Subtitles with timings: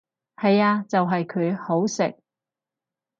[0.35, 2.15] 係呀就係佢，好食！